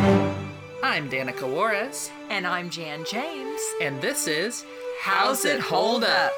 [0.00, 3.60] I'm Danica Juarez, And I'm Jan James.
[3.80, 4.64] and this is
[5.00, 6.32] How's It Hold Up?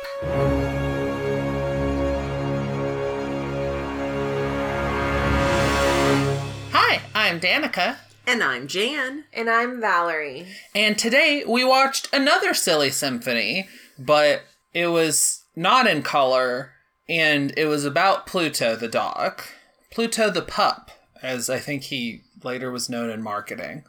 [6.72, 7.96] Hi, I'm Danica,
[8.26, 9.24] And I'm Jan.
[9.32, 10.46] And I'm Valerie.
[10.74, 13.68] and today we watched another silly symphony,
[13.98, 16.72] but it was not in color,
[17.08, 19.42] and it was about Pluto the dog.
[19.90, 20.90] Pluto the pup,
[21.22, 23.84] as I think he later was known in marketing.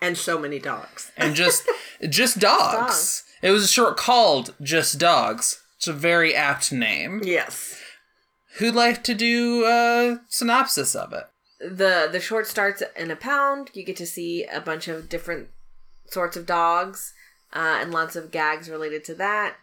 [0.00, 1.12] And so many dogs.
[1.16, 1.68] and just
[2.08, 2.74] just dogs.
[2.74, 3.24] dogs.
[3.42, 5.62] It was a short called Just Dogs.
[5.76, 7.20] It's a very apt name.
[7.24, 7.80] Yes.
[8.58, 11.24] Who'd like to do a synopsis of it?
[11.60, 13.70] The the short starts in a pound.
[13.74, 15.48] You get to see a bunch of different
[16.06, 17.14] sorts of dogs
[17.52, 19.56] uh, and lots of gags related to that.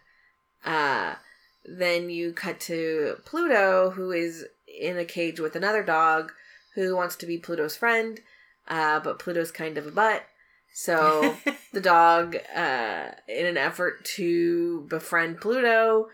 [0.64, 1.14] Uh,
[1.64, 6.32] then you cut to Pluto, who is in a cage with another dog
[6.74, 8.20] who wants to be Pluto's friend,
[8.68, 10.24] uh, but Pluto's kind of a butt.
[10.72, 11.36] So
[11.72, 16.08] the dog, uh, in an effort to befriend Pluto,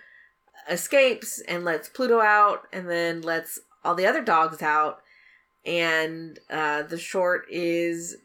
[0.68, 5.00] escapes and lets Pluto out, and then lets all the other dogs out.
[5.64, 8.16] And uh, the short is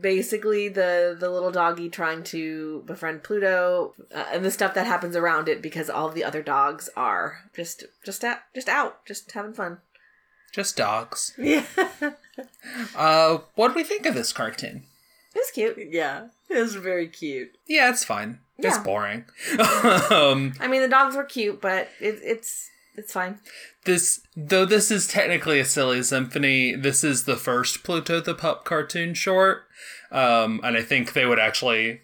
[0.00, 5.16] basically the the little doggy trying to befriend Pluto, uh, and the stuff that happens
[5.16, 9.54] around it because all the other dogs are just just out, just out, just having
[9.54, 9.78] fun.
[10.52, 11.34] Just dogs.
[11.38, 11.64] Yeah.
[12.96, 14.84] Uh, what do we think of this cartoon?
[15.34, 15.76] It's cute.
[15.90, 16.28] yeah.
[16.48, 17.54] It was very cute.
[17.66, 18.38] Yeah, it's fine.
[18.58, 19.24] It's boring.
[20.10, 23.40] um, I mean, the dogs were cute, but it, it's it's fine.
[23.84, 26.74] this though this is technically a silly symphony.
[26.74, 29.64] This is the first Pluto the pup cartoon short,
[30.10, 32.02] um, and I think they would actually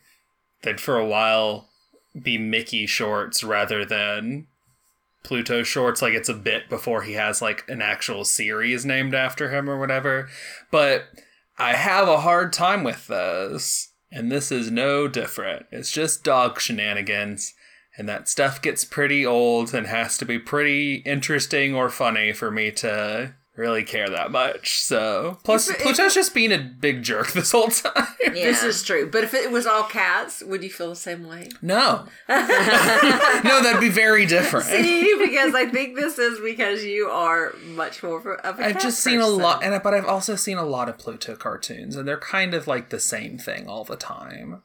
[0.62, 1.69] they'd for a while
[2.20, 4.46] be Mickey shorts rather than
[5.22, 6.02] Pluto shorts.
[6.02, 9.78] Like it's a bit before he has like an actual series named after him or
[9.78, 10.28] whatever.
[10.70, 11.04] But
[11.59, 15.66] I have a hard time with this, and this is no different.
[15.70, 17.54] It's just dog shenanigans.
[17.97, 22.48] And that stuff gets pretty old and has to be pretty interesting or funny for
[22.48, 24.78] me to really care that much.
[24.80, 28.06] So, plus, If it- Pluto's just being a big jerk this whole time.
[28.32, 29.10] This is true.
[29.10, 31.48] But if it was all cats, would you feel the same way?
[31.60, 32.06] No.
[32.28, 34.66] no, that'd be very different.
[34.66, 38.82] See, because I think this is because you are much more of a I've cat
[38.82, 42.06] just seen a lot, and but I've also seen a lot of Pluto cartoons, and
[42.06, 44.62] they're kind of like the same thing all the time.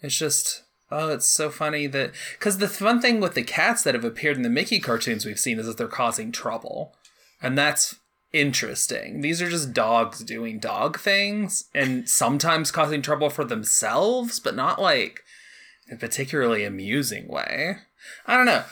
[0.00, 3.94] It's just oh, it's so funny that because the fun thing with the cats that
[3.94, 6.94] have appeared in the Mickey cartoons we've seen is that they're causing trouble,
[7.40, 7.96] and that's
[8.32, 9.20] interesting.
[9.20, 14.80] These are just dogs doing dog things, and sometimes causing trouble for themselves, but not
[14.80, 15.20] like
[15.88, 17.76] in a particularly amusing way.
[18.26, 18.64] I don't know.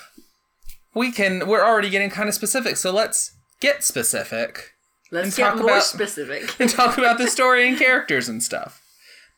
[0.94, 1.46] We can.
[1.46, 4.72] We're already getting kind of specific, so let's get specific
[5.10, 6.54] Let's get more about- specific.
[6.60, 8.82] and talk about the story and characters and stuff.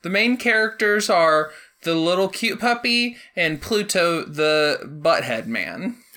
[0.03, 1.51] The main characters are
[1.83, 5.97] the little cute puppy and Pluto the butthead man.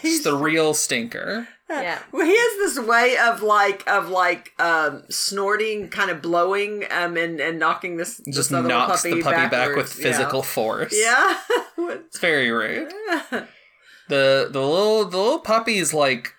[0.00, 1.48] He's the real stinker.
[1.68, 1.98] Yeah.
[2.12, 7.16] Well, he has this way of like of like um snorting, kind of blowing, um,
[7.16, 9.92] and and knocking this this Just other knocks puppy the puppy back with backwards.
[9.94, 10.94] physical force.
[10.96, 11.38] Yeah.
[11.78, 12.92] It's very rude.
[14.08, 16.34] The the little the little puppy is like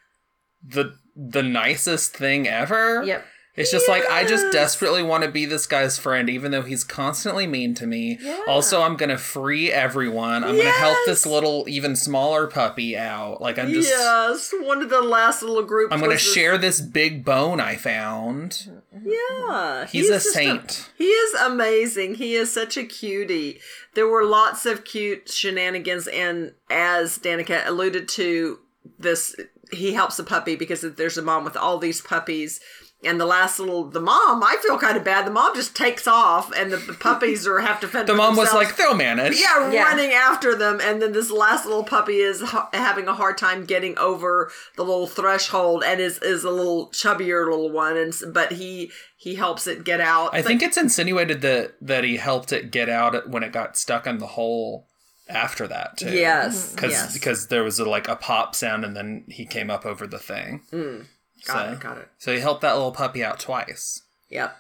[0.62, 3.02] the the nicest thing ever.
[3.02, 3.26] Yep.
[3.56, 6.86] It's just like I just desperately want to be this guy's friend, even though he's
[6.86, 8.18] constantly mean to me.
[8.48, 10.44] Also, I'm gonna free everyone.
[10.46, 13.42] I'm gonna help this little, even smaller puppy out.
[13.42, 15.92] Like I'm just, yes, one of the last little group.
[15.92, 18.70] I'm gonna this- share this big bone I found.
[19.04, 20.90] Yeah, He's a just saint.
[20.98, 22.16] he is amazing.
[22.16, 23.60] He is such a cutie.
[23.96, 28.60] There were lots of cute shenanigans, and as Danica alluded to,
[28.98, 29.36] this
[29.72, 32.60] he helps the puppy because there's a mom with all these puppies.
[33.04, 35.26] And the last little, the mom, I feel kind of bad.
[35.26, 38.08] The mom just takes off, and the, the puppies are have to fend.
[38.08, 39.84] The for mom was like, "They'll manage." Yeah, Yeah.
[39.86, 43.66] running after them, and then this last little puppy is ha- having a hard time
[43.66, 48.52] getting over the little threshold, and is is a little chubbier little one, and but
[48.52, 50.36] he he helps it get out.
[50.36, 54.06] I think it's insinuated that that he helped it get out when it got stuck
[54.06, 54.88] in the hole
[55.28, 56.12] after that too.
[56.14, 56.76] yes, mm-hmm.
[56.76, 57.14] because yes.
[57.14, 60.20] because there was a, like a pop sound and then he came up over the
[60.20, 60.62] thing.
[60.72, 61.06] Mm.
[61.46, 62.10] Got so, it, got it.
[62.18, 64.04] So he helped that little puppy out twice.
[64.30, 64.58] Yep.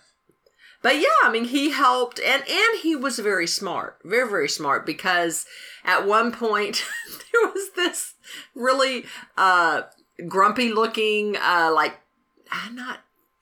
[0.81, 4.85] But yeah, I mean, he helped, and and he was very smart, very very smart,
[4.85, 5.45] because
[5.85, 8.15] at one point there was this
[8.55, 9.05] really
[9.37, 9.83] uh
[10.27, 11.99] grumpy looking, uh like
[12.51, 12.99] uh, not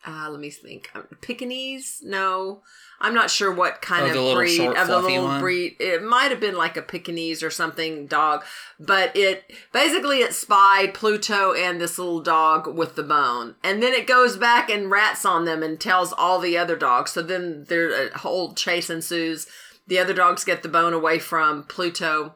[0.08, 0.90] uh, let me think.
[0.96, 2.02] Um, Pekingese?
[2.04, 2.62] No,
[3.02, 5.42] I'm not sure what kind Oh, of the breed short, of the little one?
[5.42, 5.76] breed.
[5.80, 8.44] It might have been like a Pekingese or something dog,
[8.80, 13.94] but it basically it spied Pluto and this little dog with the bone, and then
[13.94, 17.12] it goes back and rats on them and tells all the other dogs.
[17.12, 19.48] So then there a whole chase ensues.
[19.88, 22.36] The other dogs get the bone away from Pluto.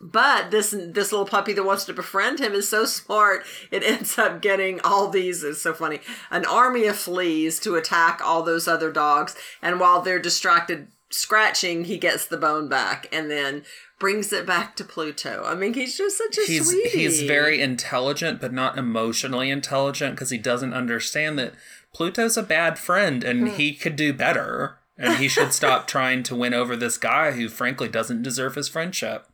[0.00, 3.44] But this this little puppy that wants to befriend him is so smart.
[3.70, 5.42] It ends up getting all these.
[5.42, 6.00] It's so funny.
[6.30, 11.84] An army of fleas to attack all those other dogs, and while they're distracted scratching,
[11.84, 13.62] he gets the bone back and then
[14.00, 15.44] brings it back to Pluto.
[15.46, 16.88] I mean, he's just such a he's sweetie.
[16.98, 21.54] he's very intelligent but not emotionally intelligent because he doesn't understand that
[21.94, 23.54] pluto's a bad friend and Hmm.
[23.54, 27.48] he could do better and he should stop trying to win over this guy who
[27.48, 29.26] frankly doesn't deserve his friendship.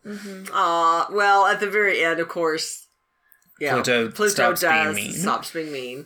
[0.53, 2.87] Aw, well, at the very end, of course,
[3.61, 5.13] yeah, Pluto stops being mean.
[5.13, 6.05] stops being mean.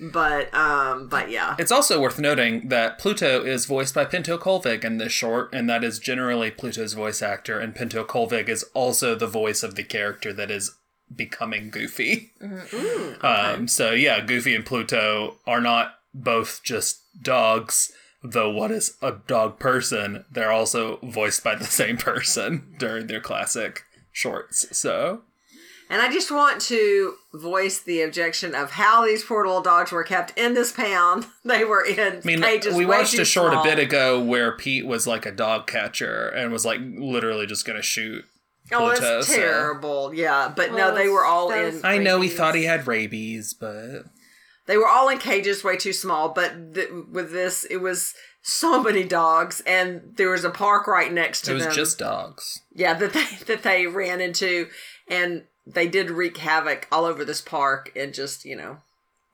[0.00, 4.82] But um, but yeah, it's also worth noting that pluto is voiced by pinto colvig
[4.84, 9.14] in this short and that is generally pluto's voice actor and pinto colvig is also
[9.14, 10.72] the voice of the character that is
[11.14, 12.32] becoming goofy.
[13.22, 17.92] Um, so yeah, Goofy and Pluto are not both just dogs,
[18.24, 23.20] though what is a dog person, they're also voiced by the same person during their
[23.20, 23.82] classic
[24.12, 24.66] shorts.
[24.76, 25.22] So
[25.90, 30.04] And I just want to voice the objection of how these poor little dogs were
[30.04, 31.26] kept in this pound.
[31.44, 32.74] They were in I mean, cages.
[32.74, 33.62] we watched a short small.
[33.64, 37.66] a bit ago where Pete was like a dog catcher and was like literally just
[37.66, 38.24] gonna shoot
[38.70, 39.18] Oh, Pluto.
[39.18, 40.14] it's so- terrible.
[40.14, 41.64] Yeah, but no, they were all in.
[41.74, 44.04] was- I know he thought he had rabies, but
[44.72, 46.30] They were all in cages, way too small.
[46.30, 51.12] But th- with this, it was so many dogs, and there was a park right
[51.12, 51.74] next to it It was them.
[51.74, 52.60] just dogs.
[52.74, 54.68] yeah, that they that they ran into,
[55.08, 58.78] and they did wreak havoc all over this park, and just you know.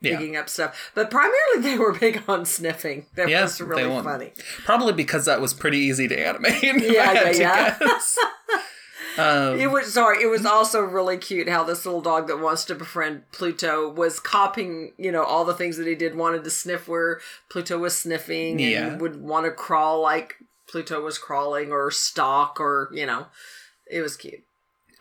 [0.01, 0.17] Yeah.
[0.17, 3.05] Digging up stuff, but primarily they were big on sniffing.
[3.15, 4.31] That Yeah, was really funny.
[4.63, 6.63] Probably because that was pretty easy to animate.
[6.63, 7.77] Yeah, yeah, yeah.
[9.19, 10.23] Um, It was sorry.
[10.23, 14.19] It was also really cute how this little dog that wants to befriend Pluto was
[14.19, 16.15] copying, you know, all the things that he did.
[16.15, 17.19] Wanted to sniff where
[17.49, 18.97] Pluto was sniffing, and Yeah.
[18.97, 20.35] would want to crawl like
[20.67, 23.27] Pluto was crawling, or stalk, or you know,
[23.89, 24.43] it was cute.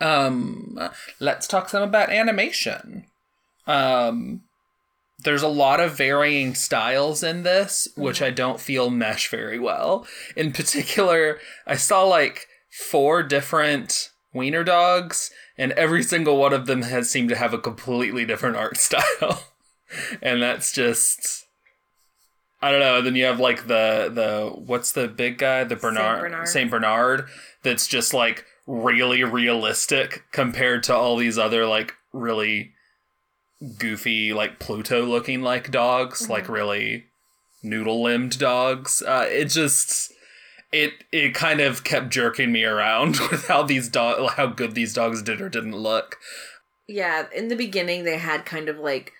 [0.00, 0.79] um
[1.19, 3.05] let's talk some about animation
[3.67, 4.43] um
[5.25, 10.06] there's a lot of varying styles in this which i don't feel mesh very well
[10.37, 16.82] in particular i saw like four different wiener dogs and every single one of them
[16.82, 19.44] has seemed to have a completely different art style
[20.23, 21.47] and that's just
[22.61, 23.00] I don't know.
[23.00, 26.49] Then you have like the the what's the big guy, the Bernard Bernard.
[26.49, 27.29] Saint Bernard,
[27.62, 32.73] that's just like really realistic compared to all these other like really
[33.79, 37.06] goofy like Pluto looking like dogs, like really
[37.62, 39.03] noodle limbed dogs.
[39.03, 40.12] Uh, it just
[40.73, 44.93] it it kind of kept jerking me around with how these dog how good these
[44.94, 46.19] dogs did or didn't look.
[46.87, 49.12] yeah, in the beginning they had kind of like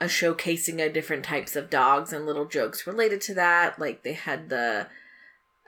[0.00, 3.78] a showcasing of different types of dogs and little jokes related to that.
[3.78, 4.86] Like they had the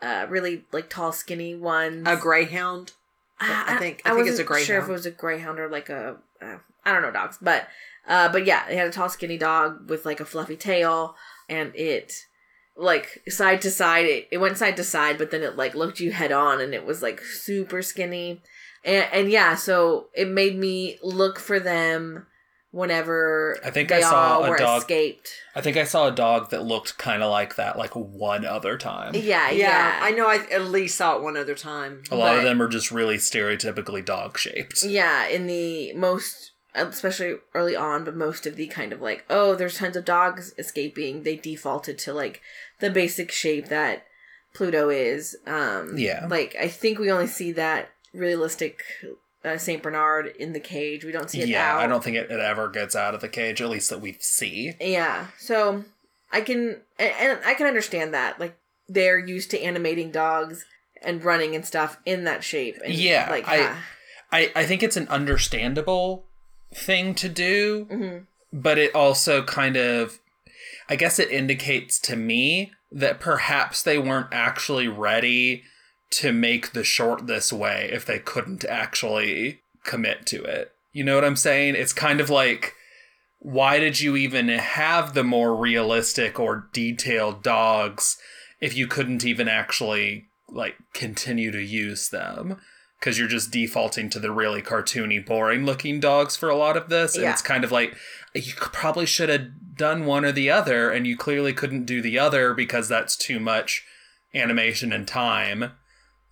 [0.03, 2.07] uh really like tall skinny ones.
[2.09, 2.93] A greyhound.
[3.41, 5.89] I think- I think it's a wasn't Sure, if it was a greyhound or like
[5.89, 7.69] a uh, I don't know dogs, but
[8.07, 11.17] uh, but yeah, they had a tall skinny dog with like a fluffy tail,
[11.49, 12.27] and it
[12.77, 14.07] like side to side.
[14.07, 16.75] It, it went side to side, but then it like looked you head on, and
[16.75, 18.43] it was like super skinny,
[18.85, 22.27] and and yeah, so it made me look for them
[22.75, 25.31] whenever I think they I saw a dog- escaped.
[25.55, 28.77] I think I saw a dog that looked kind of like that like one other
[28.77, 29.15] time.
[29.15, 30.27] Yeah, Yeah, yeah, I know.
[30.27, 32.03] I at least saw it one other time.
[32.11, 34.83] A lot of them are just really stereotypically dog shaped.
[34.83, 39.55] Yeah, in the most, especially early on, but most of the kind of like, oh,
[39.55, 42.41] there's tons of dogs escaping, they defaulted to like
[42.81, 44.07] the basic shape that
[44.55, 45.37] Pluto is.
[45.47, 46.27] Um, Yeah.
[46.29, 48.83] Like, I think we only see that realistic
[49.45, 49.83] uh, St.
[49.83, 51.05] Bernard in the cage.
[51.05, 51.81] We don't see it Yeah, out.
[51.81, 54.17] I don't think it, it ever gets out of the cage, at least that we
[54.21, 54.75] see.
[54.81, 55.85] Yeah, so
[56.33, 58.39] I can, and, and I can understand that.
[58.41, 58.57] Like,
[58.89, 60.65] they're used to animating dogs
[61.03, 62.77] and running and stuff in that shape.
[62.85, 63.85] And Yeah, like, I- ah,
[64.33, 66.25] I, I think it's an understandable
[66.75, 68.27] thing to do, mhm.
[68.53, 70.19] but it also kind of,
[70.89, 75.65] I guess it indicates to me that perhaps they weren't actually ready
[76.11, 80.73] to make the short this way if they couldn't actually commit to it.
[80.93, 81.75] You know what I'm saying?
[81.75, 82.75] It's kind of like,
[83.41, 88.17] why did you even have the more realistic or detailed dogs
[88.61, 92.61] if you couldn't even actually like continue to use them?
[93.05, 96.89] Because you're just defaulting to the really cartoony, boring looking dogs for a lot of
[96.89, 97.15] this.
[97.17, 97.33] And Yeah.
[97.33, 97.95] it's kind of like
[98.33, 102.19] you probably should have done one or the other, and you clearly couldn't do the
[102.19, 103.85] other because that's too much
[104.35, 105.73] animation and time.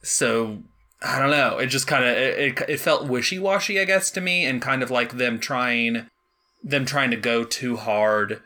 [0.03, 0.63] So
[1.03, 1.59] I don't know.
[1.59, 4.63] It just kind of it, it, it felt wishy washy, I guess, to me, and
[4.63, 6.07] kind of like them trying
[6.65, 8.41] them trying to go too hard,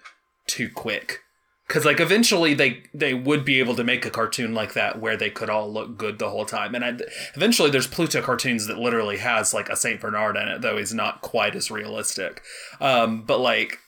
[0.49, 1.21] too quick.
[1.67, 5.17] Because like eventually they they would be able to make a cartoon like that where
[5.17, 6.75] they could all look good the whole time.
[6.75, 6.97] And I,
[7.35, 10.95] eventually there's Pluto cartoons that literally has like a Saint Bernard in it, though he's
[10.95, 12.43] not quite as realistic.
[12.81, 13.79] Um, but like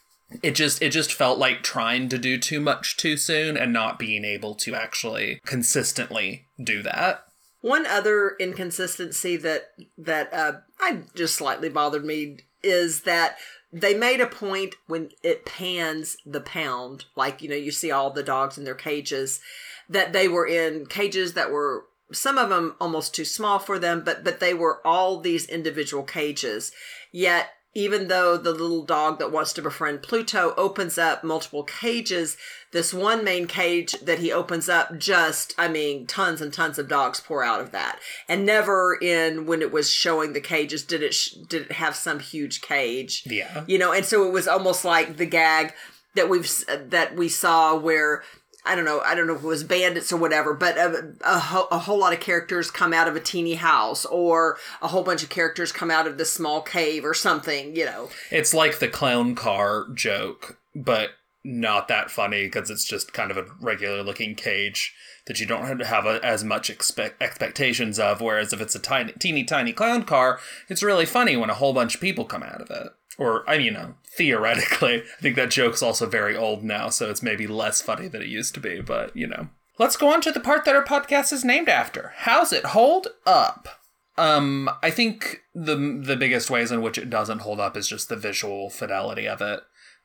[0.42, 3.98] it just it just felt like trying to do too much too soon and not
[3.98, 7.24] being able to actually consistently do that.
[7.60, 13.36] One other inconsistency that that uh, I just slightly bothered me is that
[13.72, 18.10] they made a point when it pans the pound, like you know you see all
[18.10, 19.40] the dogs in their cages,
[19.88, 24.02] that they were in cages that were some of them almost too small for them,
[24.04, 26.72] but but they were all these individual cages.
[27.12, 32.36] Yet even though the little dog that wants to befriend Pluto opens up multiple cages,
[32.72, 36.88] this one main cage that he opens up just, I mean, tons and tons of
[36.88, 37.98] dogs pour out of that.
[38.28, 41.94] And never in when it was showing the cages did it sh- did it have
[41.94, 43.22] some huge cage.
[43.26, 43.64] Yeah.
[43.66, 45.72] You know, and so it was almost like the gag
[46.14, 46.50] that we've
[46.90, 48.22] that we saw where
[48.68, 51.38] I don't know, I don't know if it was bandits or whatever, but a, a,
[51.38, 55.02] ho- a whole lot of characters come out of a teeny house, or a whole
[55.02, 57.74] bunch of characters come out of this small cave or something.
[57.74, 61.12] You know, It's like the clown car joke, but
[61.44, 64.94] not that funny because it's just kind of a regular looking cage
[65.26, 68.20] that you don't have have a, as much expect, expectations of.
[68.20, 71.72] Whereas if it's a tiny, teeny tiny clown car, it's really funny when a whole
[71.72, 72.88] bunch of people come out of it.
[73.18, 77.10] Or, I mean, you know, theoretically, I think that joke's also very old now, so
[77.10, 79.48] it's maybe less funny than it used to be, but, you know.
[79.78, 82.12] Let's go on to the part that our podcast is named after.
[82.16, 83.68] How's it hold up?
[84.16, 88.08] Um, I think the the biggest ways in which it doesn't hold up is just
[88.08, 89.60] the visual fidelity of it.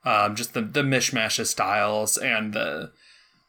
[0.06, 2.92] Um, just the the mishmash of styles and the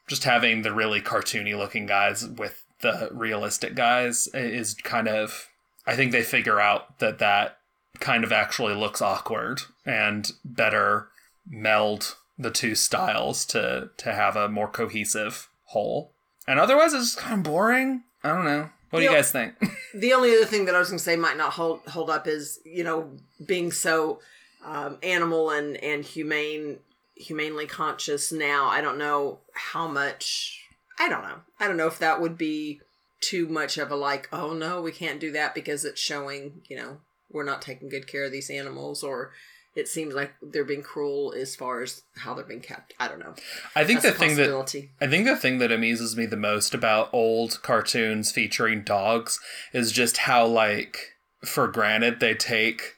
[0.08, 5.48] just having the really cartoony looking guys with the realistic guys is kind of.
[5.86, 7.58] I think they figure out that that
[8.00, 11.08] kind of actually looks awkward and better
[11.48, 16.12] meld the two styles to to have a more cohesive whole.
[16.46, 18.02] And otherwise, it's just kind of boring.
[18.22, 18.70] I don't know.
[18.90, 19.54] What do you guys think?
[19.94, 22.26] the only other thing that I was going to say might not hold hold up
[22.26, 23.10] is you know
[23.44, 24.20] being so
[24.64, 26.78] um, animal and and humane
[27.16, 28.66] humanely conscious now.
[28.66, 30.60] I don't know how much.
[30.98, 31.40] I don't know.
[31.58, 32.80] I don't know if that would be
[33.20, 34.28] too much of a like.
[34.32, 36.62] Oh no, we can't do that because it's showing.
[36.68, 36.96] You know,
[37.30, 39.32] we're not taking good care of these animals, or
[39.74, 42.94] it seems like they're being cruel as far as how they're being kept.
[43.00, 43.34] I don't know.
[43.74, 44.88] I think That's the thing that.
[45.00, 49.40] I think the thing that amuses me the most about old cartoons featuring dogs
[49.72, 50.98] is just how like
[51.44, 52.94] for granted they take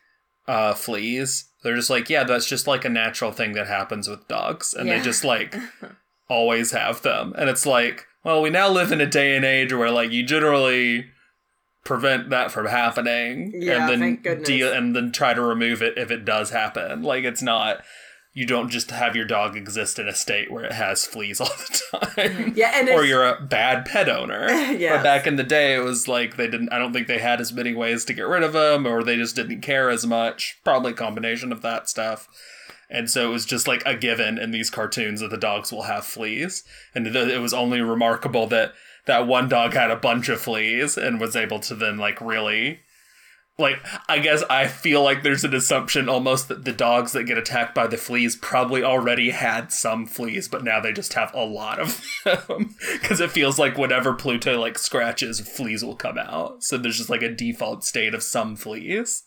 [0.46, 1.48] uh fleas.
[1.62, 4.88] They're just like, yeah, that's just like a natural thing that happens with dogs and
[4.88, 5.56] they just like
[6.28, 7.32] always have them.
[7.36, 10.24] And it's like, well, we now live in a day and age where like you
[10.24, 11.06] generally
[11.86, 14.46] prevent that from happening Yeah, and then thank goodness.
[14.46, 17.02] deal and then try to remove it if it does happen.
[17.02, 17.82] Like it's not
[18.34, 21.46] you don't just have your dog exist in a state where it has fleas all
[21.46, 21.80] the
[22.14, 22.52] time.
[22.54, 24.46] Yeah, and or you're a bad pet owner.
[24.76, 24.96] Yes.
[24.98, 26.70] But back in the day, it was like they didn't.
[26.70, 29.16] I don't think they had as many ways to get rid of them, or they
[29.16, 30.60] just didn't care as much.
[30.64, 32.28] Probably a combination of that stuff.
[32.90, 35.82] And so it was just like a given in these cartoons that the dogs will
[35.84, 36.62] have fleas,
[36.94, 38.74] and th- it was only remarkable that
[39.06, 42.80] that one dog had a bunch of fleas and was able to then like really
[43.58, 47.38] like i guess i feel like there's an assumption almost that the dogs that get
[47.38, 51.44] attacked by the fleas probably already had some fleas but now they just have a
[51.44, 52.74] lot of them.
[52.92, 56.62] Because it feels like whenever pluto like scratches fleas will come out.
[56.64, 59.22] So there's just like a default state of some fleas.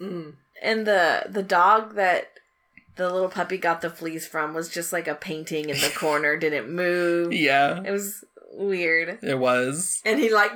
[0.00, 0.34] Mm.
[0.62, 2.28] And the the dog that
[2.96, 6.36] the little puppy got the fleas from was just like a painting in the corner,
[6.36, 7.32] didn't move.
[7.32, 7.82] yeah.
[7.82, 9.18] It was weird.
[9.22, 10.52] it was and he like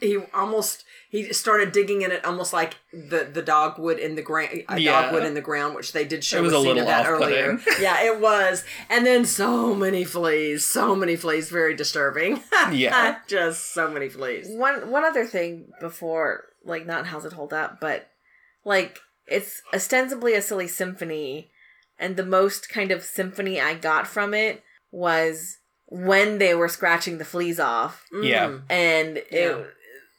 [0.00, 4.22] he almost he started digging in it almost like the the dog would in the
[4.22, 5.02] ground a Yeah.
[5.02, 6.82] dog would in the ground which they did show It was a a scene little
[6.82, 7.82] of that earlier off-putting.
[7.82, 13.18] yeah it was and then so many fleas so many fleas very disturbing Yeah.
[13.28, 17.78] just so many fleas One one other thing before like not how's it hold up,
[17.80, 18.08] but
[18.64, 18.98] like
[19.28, 21.50] it's ostensibly a silly symphony
[21.98, 27.18] and the most kind of symphony I got from it was when they were scratching
[27.18, 28.46] the fleas off Yeah.
[28.48, 28.62] Mm.
[28.70, 29.62] and it Yeah.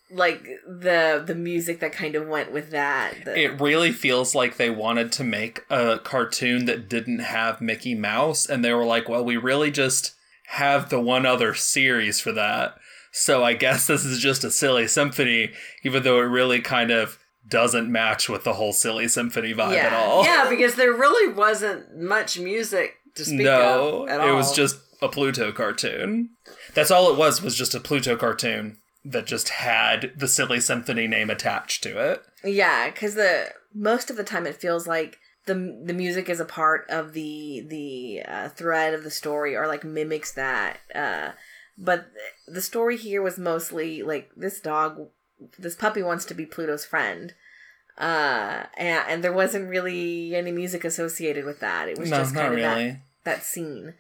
[0.10, 3.26] like the the music that kind of went with that.
[3.26, 7.94] The, it really feels like they wanted to make a cartoon that didn't have Mickey
[7.96, 10.14] Mouse, and they were like, well, we really just
[10.52, 12.78] have the one other series for that.
[13.12, 15.52] So I guess this is just a silly symphony,
[15.84, 19.92] even though it really kind of doesn't match with the whole silly symphony vibe at
[19.94, 20.24] all.
[20.24, 24.30] Yeah, because there really wasn't much music to speak no, of at all.
[24.30, 26.32] it was just a Pluto cartoon.
[26.74, 31.08] That's all it was, was just a Pluto cartoon that just had the silly symphony
[31.08, 32.24] name attached to it.
[32.44, 36.46] Yeah, because the most of the time it feels like the the music is a
[36.46, 40.80] part of the the uh, thread of the story or like mimics that.
[40.94, 41.32] Uh,
[41.78, 42.08] but
[42.48, 45.10] the story here was mostly like this dog,
[45.58, 47.34] this puppy wants to be Pluto's friend.
[47.98, 51.88] Uh, and, and there wasn't really any music associated with that.
[51.88, 53.96] It was no, just kind of that that scene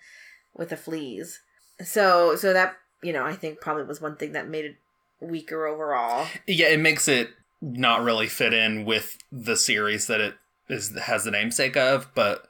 [0.58, 1.40] with the fleas.
[1.84, 4.76] So so that you know I think probably was one thing that made it
[5.20, 6.28] weaker overall.
[6.48, 7.30] Yeah, it makes it
[7.62, 10.36] not really fit in with the series that it
[10.70, 12.48] is has the namesake of, but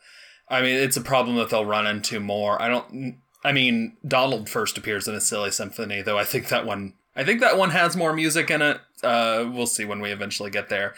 [0.49, 2.61] I mean it's a problem that they'll run into more.
[2.61, 6.65] I don't I mean Donald first appears in a silly symphony, though I think that
[6.65, 8.79] one I think that one has more music in it.
[9.03, 10.95] Uh we'll see when we eventually get there.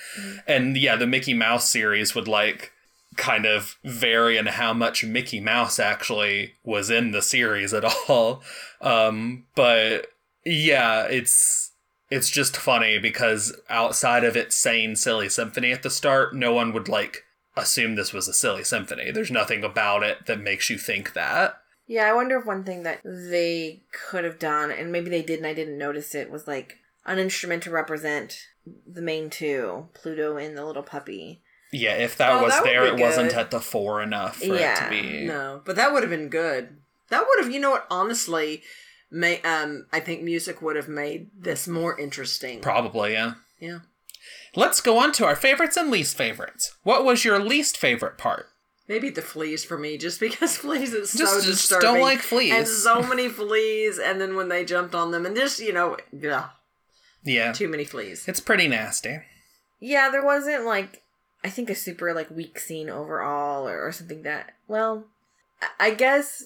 [0.48, 2.72] And yeah, the Mickey Mouse series would like
[3.18, 8.44] kind of vary in how much Mickey Mouse actually was in the series at all.
[8.82, 10.08] Um but
[10.46, 11.72] yeah, it's
[12.10, 16.74] it's just funny because outside of it saying silly symphony at the start, no one
[16.74, 17.24] would like
[17.56, 19.12] assume this was a silly symphony.
[19.12, 21.60] There's nothing about it that makes you think that.
[21.88, 25.40] Yeah, I wonder if one thing that they could have done, and maybe they did
[25.40, 28.38] and I didn't notice it, was like an instrument to represent
[28.88, 31.42] the main two, Pluto and the little puppy.
[31.72, 34.76] Yeah, if that Oh, was that there, it wasn't at the four enough for it
[34.78, 35.26] to be.
[35.26, 36.78] No, but that would have been good.
[37.10, 37.86] That would have, you know what?
[37.92, 38.64] Honestly,
[39.12, 42.60] may um, I think music would have made this more interesting.
[42.62, 43.34] Probably, yeah.
[43.60, 43.80] yeah.
[44.56, 46.76] Let's go on to our favorites and least favorites.
[46.84, 48.48] What was your least favorite part?
[48.88, 51.86] Maybe the fleas for me, just because fleas is so Just- just disturbing.
[51.88, 52.54] don't like fleas.
[52.54, 55.98] and so many fleas, and then when they jumped on them, and just you know,
[56.12, 56.50] yeah,
[57.24, 57.52] Yeah.
[57.52, 58.28] too many fleas.
[58.28, 59.20] It's pretty nasty.
[59.80, 61.04] Yeah, there wasn't like
[61.44, 65.06] I think a super like weak scene overall or, or something that well
[65.80, 66.46] I- guess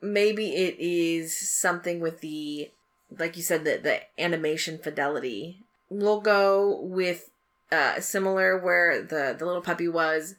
[0.00, 2.70] maybe it is something with the
[3.16, 5.60] like you said the the animation fidelity.
[5.88, 7.30] We'll go with
[7.72, 10.34] uh similar where the the little puppy was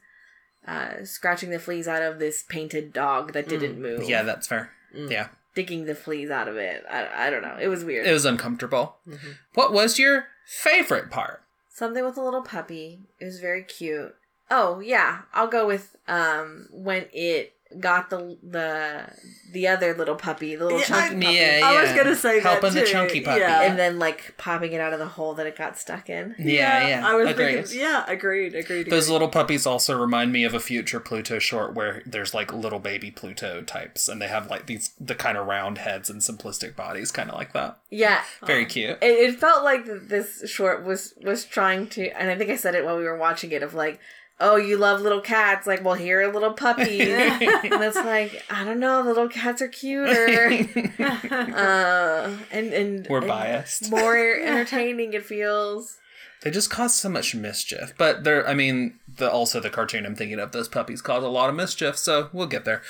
[0.66, 4.08] uh scratching the fleas out of this painted dog that didn't move.
[4.08, 4.70] Yeah, that's fair.
[4.94, 5.10] Mm.
[5.10, 5.28] Yeah.
[5.54, 6.84] digging the fleas out of it.
[6.90, 7.56] I, I don't know.
[7.60, 8.06] It was weird.
[8.06, 8.96] It was uncomfortable.
[9.08, 9.30] Mm-hmm.
[9.54, 11.42] What was your favorite part?
[11.76, 13.00] Something with a little puppy.
[13.20, 14.14] It was very cute.
[14.50, 19.06] Oh yeah, I'll go with um when it got the the
[19.52, 22.40] the other little puppy, the little Yeah, chunky I- puppy, Yeah, I was gonna say
[22.40, 23.40] that Helping the chunky puppy.
[23.40, 23.62] Yeah.
[23.62, 26.34] and then like popping it out of the hole that it got stuck in.
[26.38, 27.06] Yeah, yeah.
[27.08, 27.64] I was agreed.
[27.66, 27.80] thinking.
[27.80, 28.88] Yeah, agreed, agreed.
[28.90, 29.12] Those agreed.
[29.12, 33.10] little puppies also remind me of a future Pluto short where there's like little baby
[33.10, 37.10] Pluto types, and they have like these the kind of round heads and simplistic bodies,
[37.10, 37.78] kind of like that.
[37.90, 38.98] Yeah, Very cute.
[39.02, 42.74] it, it felt like this short was was trying to, and I think I said
[42.74, 43.98] it while we were watching it of like.
[44.38, 45.66] Oh, you love little cats.
[45.66, 47.00] Like, well, here are little puppies.
[47.08, 50.48] and it's like, I don't know, little cats are cuter.
[50.98, 53.90] uh, and and We're and biased.
[53.90, 55.96] more entertaining it feels.
[56.42, 58.46] They just cause so much mischief, but they're.
[58.46, 61.56] I mean, the also the cartoon I'm thinking of, those puppies cause a lot of
[61.56, 62.82] mischief, so we'll get there.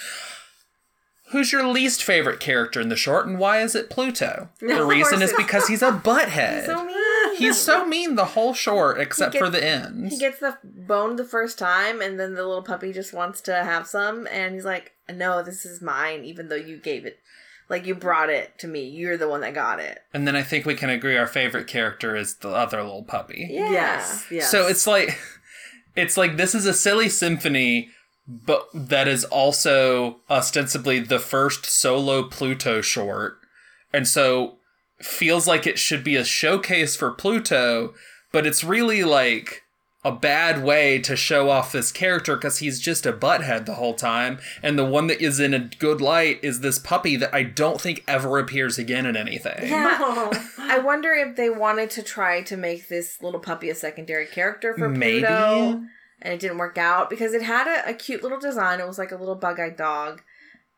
[1.31, 4.49] Who's your least favorite character in the short, and why is it Pluto?
[4.61, 6.67] The reason is because he's a butthead.
[6.67, 6.96] So mean.
[7.39, 10.11] He's so mean the whole short, except He for the end.
[10.11, 13.65] He gets the bone the first time, and then the little puppy just wants to
[13.65, 17.19] have some, and he's like, "No, this is mine, even though you gave it,
[17.69, 18.89] like you brought it to me.
[18.89, 21.67] You're the one that got it." And then I think we can agree our favorite
[21.67, 23.49] character is the other little puppy.
[23.51, 23.71] Yeah.
[23.71, 24.51] Yes, yes.
[24.51, 25.19] So it's like
[25.97, 27.91] it's like this is a silly symphony,
[28.27, 33.39] but that is also ostensibly the first solo Pluto short.
[33.93, 34.59] And so
[34.99, 37.95] feels like it should be a showcase for Pluto,
[38.33, 39.63] but it's really like
[40.07, 43.95] a bad way to show off this character because he's just a butthead the whole
[43.95, 44.39] time.
[44.63, 47.81] And the one that is in a good light is this puppy that I don't
[47.81, 49.69] think ever appears again in anything.
[49.69, 50.31] Yeah.
[50.59, 54.75] I wonder if they wanted to try to make this little puppy a secondary character
[54.79, 55.27] for Maybe.
[55.27, 55.83] Pluto,
[56.23, 58.79] and it didn't work out because it had a, a cute little design.
[58.79, 60.23] It was like a little bug-eyed dog.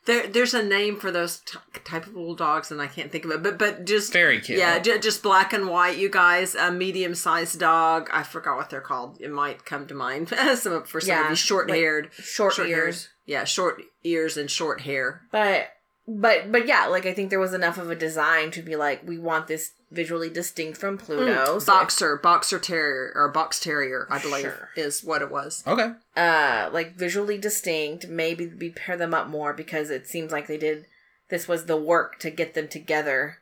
[0.09, 3.25] There, there's a name for those t- type of little dogs, and I can't think
[3.27, 3.43] of it.
[3.43, 4.59] But but just Very cute.
[4.59, 5.99] Yeah, j- just black and white.
[5.99, 8.09] You guys, a medium sized dog.
[8.13, 9.19] I forgot what they're called.
[9.21, 10.29] It might come to mind.
[10.57, 13.09] some for some of Yeah, you, short haired, short ears.
[13.27, 15.23] Yeah, short ears and short hair.
[15.31, 15.69] But
[16.09, 19.07] but but yeah, like I think there was enough of a design to be like,
[19.07, 21.59] we want this visually distinct from Pluto.
[21.59, 24.71] so- boxer, boxer terrier, or box terrier, I believe Sure.
[24.77, 25.63] is what it was.
[25.67, 25.93] Okay.
[26.17, 30.59] uh like visually distinct maybe we pair them up more because it seems like they
[30.59, 30.87] did
[31.31, 33.39] this was the work to get them together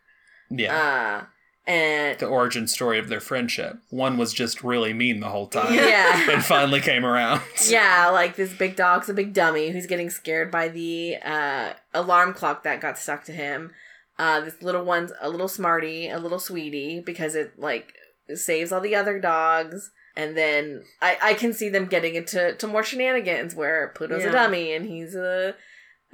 [0.51, 0.77] Yeah.
[0.77, 1.25] Uh,
[1.67, 3.79] and the origin story of their friendship.
[3.91, 5.75] One was just really mean the whole time.
[5.75, 6.31] yeah.
[6.33, 7.41] And finally came around.
[7.69, 12.35] Yeah, like this big dog's a big dummy who's getting scared by the uh, alarm
[12.35, 13.73] clock that got stuck to him.
[14.19, 17.93] Uh, this little one's a little smarty, a little sweetie because it like
[18.35, 19.91] saves all the other dogs.
[20.17, 24.31] And then I, I can see them getting into to more shenanigans where Pluto's Yeah.
[24.31, 25.55] a dummy and he's a,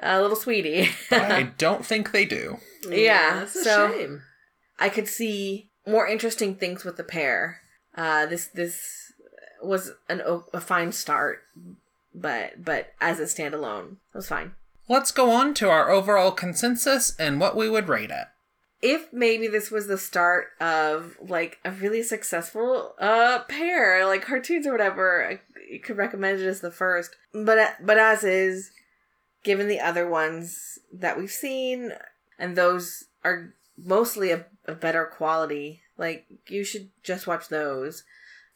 [0.03, 0.89] a little sweetie.
[1.13, 2.57] I don't think they do.
[2.89, 4.23] Yeah, that's a so- shame.
[4.83, 7.61] I could see more interesting things with the pair.
[7.95, 9.13] Uh, this this
[9.63, 11.45] was an a fine start,
[12.13, 14.53] but but as a standalone, it was fine.
[14.89, 18.27] Let's go on to our overall consensus and what we would rate it.
[18.81, 24.67] If maybe this was the start of like a really successful uh pair, like cartoons
[24.67, 27.15] or whatever, I could recommend it as the first.
[27.33, 28.73] But but as is,
[29.45, 31.93] given the other ones that we've seen,
[32.37, 38.05] and those are mostly a, a better quality, like you should just watch those.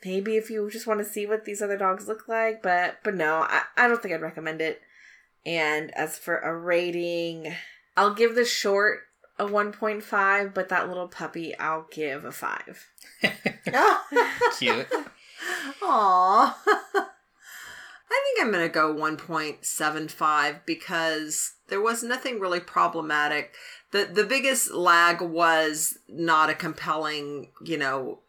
[0.05, 3.15] Maybe if you just want to see what these other dogs look like, but but
[3.15, 4.83] no, I, I don't think I'd recommend it.
[5.45, 7.55] And as for a rating,
[7.97, 9.01] I'll give the short
[9.39, 12.87] a 1.5, but that little puppy I'll give a 5.
[14.59, 14.89] Cute.
[15.83, 17.07] Aw.
[18.11, 23.55] I think I'm going to go 1.75 because there was nothing really problematic.
[23.91, 28.21] The the biggest lag was not a compelling, you know,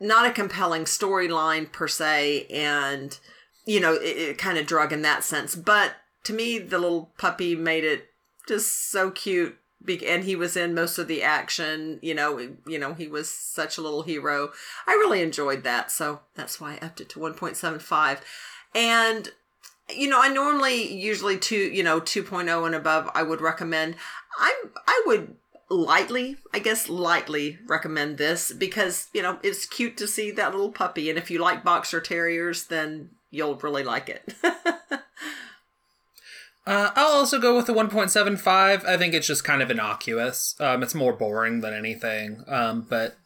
[0.00, 3.18] not a compelling storyline per se and
[3.66, 5.54] you know, it, it kind of drug in that sense.
[5.54, 5.94] But
[6.24, 8.10] to me the little puppy made it
[8.46, 12.94] just so cute and he was in most of the action, you know, you know,
[12.94, 14.50] he was such a little hero.
[14.86, 18.18] I really enjoyed that, so that's why I upped it to 1.75.
[18.74, 19.30] And
[19.94, 23.96] you know, I normally usually two, you know, 2.0 and above I would recommend.
[24.38, 25.36] I'm I would
[25.70, 30.70] lightly, I guess lightly recommend this because, you know, it's cute to see that little
[30.70, 34.34] puppy and if you like boxer terriers then you'll really like it.
[36.66, 38.86] Uh, I'll also go with the 1.75.
[38.86, 40.54] I think it's just kind of innocuous.
[40.58, 42.42] Um, it's more boring than anything.
[42.48, 43.16] Um, but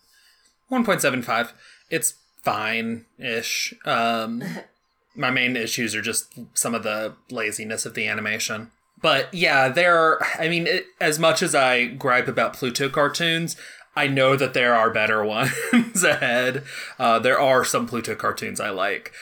[0.72, 1.52] 1.75,
[1.88, 3.74] it's fine ish.
[3.84, 4.42] Um,
[5.14, 8.70] my main issues are just some of the laziness of the animation.
[9.00, 13.56] But yeah, there are, I mean, it, as much as I gripe about Pluto cartoons,
[13.96, 16.64] I know that there are better ones ahead.
[16.98, 19.12] Uh, there are some Pluto cartoons I like.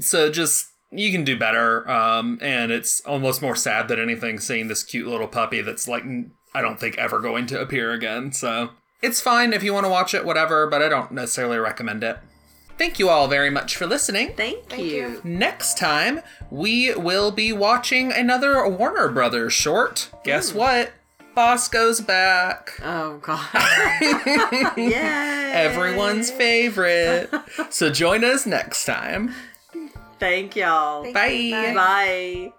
[0.00, 1.88] So just you can do better.
[1.90, 6.04] Um, and it's almost more sad than anything seeing this cute little puppy that's like
[6.54, 8.32] I don't think ever going to appear again.
[8.32, 8.70] So
[9.02, 10.66] it's fine if you want to watch it, whatever.
[10.66, 12.18] But I don't necessarily recommend it.
[12.76, 14.34] Thank you all very much for listening.
[14.34, 14.88] Thank, Thank you.
[14.88, 15.20] you.
[15.22, 20.10] Next time, we will be watching another Warner Brothers short.
[20.24, 20.58] Guess hmm.
[20.58, 20.92] what?
[21.36, 22.78] Bosko's back.
[22.82, 23.40] Oh god.
[24.76, 25.50] Yay.
[25.52, 27.28] Everyone's favorite.
[27.70, 29.34] so join us next time.
[30.20, 31.12] Thank y'all.
[31.12, 31.72] Bye.
[31.74, 32.52] Bye.